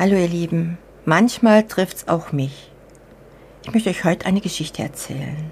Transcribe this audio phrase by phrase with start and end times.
[0.00, 2.70] Hallo ihr Lieben, manchmal trifft's auch mich.
[3.64, 5.50] Ich möchte euch heute eine Geschichte erzählen.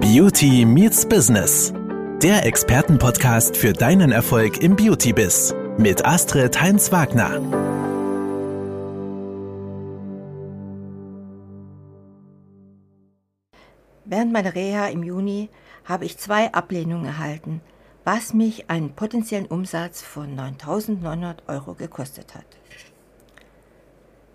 [0.00, 1.72] Beauty meets Business.
[2.24, 7.40] Der Expertenpodcast für deinen Erfolg im Beauty-Biz mit Astrid Heinz-Wagner.
[14.04, 15.50] Während meiner Reha im Juni
[15.84, 17.60] habe ich zwei Ablehnungen erhalten–
[18.04, 22.46] was mich einen potenziellen Umsatz von 9.900 Euro gekostet hat.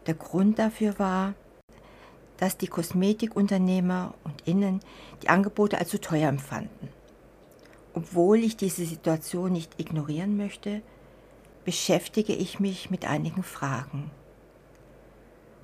[0.05, 1.33] Der Grund dafür war,
[2.37, 4.79] dass die Kosmetikunternehmer und Innen
[5.21, 6.89] die Angebote als zu teuer empfanden.
[7.93, 10.81] Obwohl ich diese Situation nicht ignorieren möchte,
[11.65, 14.11] beschäftige ich mich mit einigen Fragen.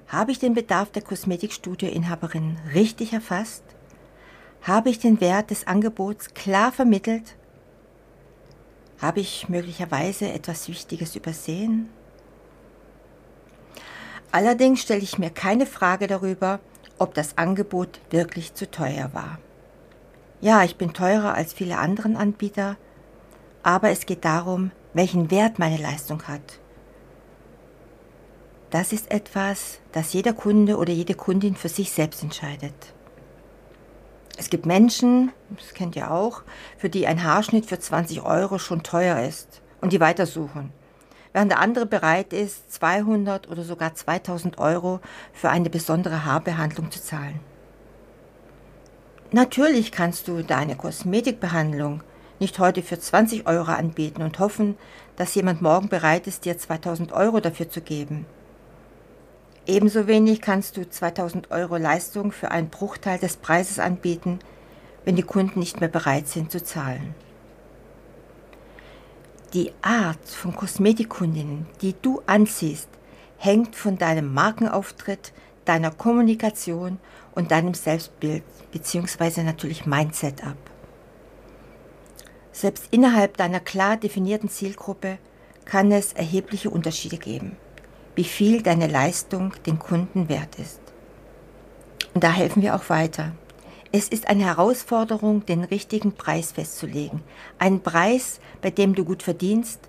[0.08, 3.64] Habe ich den Bedarf der Kosmetikstudioinhaberin richtig erfasst?
[4.62, 7.36] Habe ich den Wert des Angebots klar vermittelt
[9.04, 11.90] habe ich möglicherweise etwas Wichtiges übersehen?
[14.32, 16.62] Allerdings stelle ich mir keine Frage darüber,
[16.98, 19.40] ob das Angebot wirklich zu teuer war.
[20.40, 22.78] Ja, ich bin teurer als viele anderen Anbieter,
[23.62, 26.60] aber es geht darum, welchen Wert meine Leistung hat.
[28.70, 32.94] Das ist etwas, das jeder Kunde oder jede Kundin für sich selbst entscheidet.
[34.38, 36.42] Es gibt Menschen, das kennt ihr auch,
[36.78, 40.72] für die ein Haarschnitt für 20 Euro schon teuer ist und die weitersuchen.
[41.34, 45.00] Während der andere bereit ist, 200 oder sogar 2000 Euro
[45.34, 47.40] für eine besondere Haarbehandlung zu zahlen.
[49.32, 52.04] Natürlich kannst du deine Kosmetikbehandlung
[52.40, 54.78] nicht heute für 20 Euro anbieten und hoffen,
[55.16, 58.26] dass jemand morgen bereit ist, dir 2000 Euro dafür zu geben.
[59.66, 64.40] Ebenso wenig kannst du 2000 Euro Leistung für einen Bruchteil des Preises anbieten,
[65.06, 67.16] wenn die Kunden nicht mehr bereit sind zu zahlen.
[69.54, 72.90] Die Art von Kosmetikkundinnen, die du anziehst,
[73.38, 75.32] hängt von deinem Markenauftritt,
[75.64, 77.00] deiner Kommunikation
[77.34, 79.44] und deinem Selbstbild bzw.
[79.44, 80.58] natürlich Mindset ab.
[82.52, 85.20] Selbst innerhalb deiner klar definierten Zielgruppe
[85.64, 87.56] kann es erhebliche Unterschiede geben
[88.16, 90.80] wie viel deine Leistung den Kunden wert ist.
[92.14, 93.32] Und da helfen wir auch weiter.
[93.92, 97.22] Es ist eine Herausforderung, den richtigen Preis festzulegen.
[97.60, 99.80] Einen Preis, bei dem du gut verdienst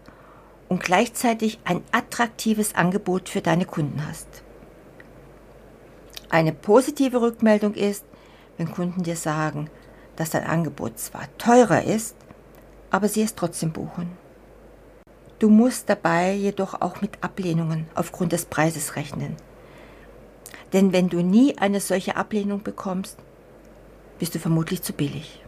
[0.68, 4.28] und gleichzeitig ein attraktives Angebot für deine Kunden hast.
[6.28, 8.04] Eine positive Rückmeldung ist,
[8.58, 9.70] wenn Kunden dir sagen,
[10.16, 12.16] dass dein Angebot zwar teurer ist,
[12.90, 14.23] aber sie es trotzdem buchen.
[15.38, 19.36] Du musst dabei jedoch auch mit Ablehnungen aufgrund des Preises rechnen.
[20.72, 23.18] Denn wenn du nie eine solche Ablehnung bekommst,
[24.18, 25.40] bist du vermutlich zu billig.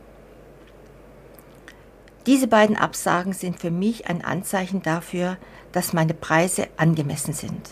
[2.26, 5.36] Diese beiden Absagen sind für mich ein Anzeichen dafür,
[5.70, 7.70] dass meine Preise angemessen sind.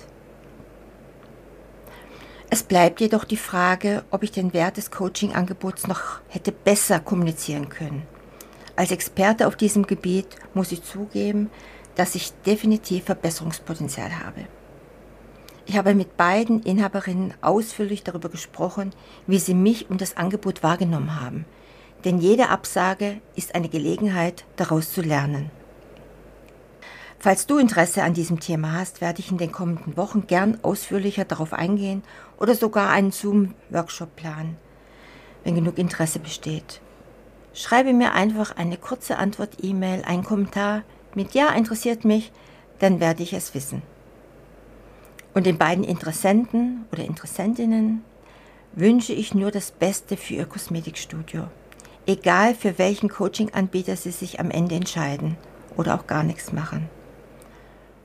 [2.51, 7.69] Es bleibt jedoch die Frage, ob ich den Wert des Coaching-Angebots noch hätte besser kommunizieren
[7.69, 8.07] können.
[8.77, 11.51] Als Experte auf diesem Gebiet muss ich zugeben,
[11.95, 14.47] dass ich definitiv Verbesserungspotenzial habe.
[15.67, 18.91] Ich habe mit beiden Inhaberinnen ausführlich darüber gesprochen,
[19.27, 21.47] wie sie mich und das Angebot wahrgenommen haben.
[22.05, 25.51] Denn jede Absage ist eine Gelegenheit, daraus zu lernen.
[27.19, 31.25] Falls du Interesse an diesem Thema hast, werde ich in den kommenden Wochen gern ausführlicher
[31.25, 32.03] darauf eingehen
[32.39, 34.59] oder sogar einen Zoom-Workshop planen,
[35.43, 36.83] wenn genug Interesse besteht.
[37.55, 40.83] Schreibe mir einfach eine kurze Antwort-E-Mail, einen Kommentar,
[41.17, 42.33] mit Ja interessiert mich,
[42.79, 43.83] dann werde ich es wissen.
[45.35, 48.05] Und den beiden Interessenten oder Interessentinnen
[48.73, 51.49] wünsche ich nur das Beste für ihr Kosmetikstudio.
[52.07, 55.37] Egal für welchen Coaching-Anbieter sie sich am Ende entscheiden
[55.77, 56.89] oder auch gar nichts machen.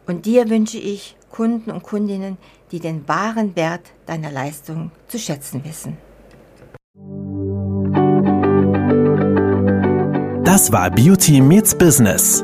[0.07, 2.37] Und dir wünsche ich Kunden und Kundinnen,
[2.71, 5.97] die den wahren Wert deiner Leistung zu schätzen wissen.
[10.43, 12.43] Das war Beauty Meets Business